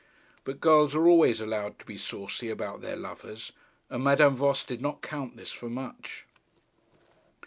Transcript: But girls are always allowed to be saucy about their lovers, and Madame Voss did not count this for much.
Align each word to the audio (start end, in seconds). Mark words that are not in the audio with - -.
But 0.45 0.59
girls 0.59 0.95
are 0.95 1.07
always 1.07 1.41
allowed 1.41 1.77
to 1.77 1.85
be 1.85 1.95
saucy 1.95 2.49
about 2.49 2.81
their 2.81 2.95
lovers, 2.95 3.51
and 3.87 4.03
Madame 4.03 4.35
Voss 4.35 4.65
did 4.65 4.81
not 4.81 5.03
count 5.03 5.37
this 5.37 5.51
for 5.51 5.69
much. 5.69 6.25